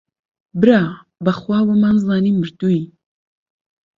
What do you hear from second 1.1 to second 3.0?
بەخوا وەمانزانی مردووی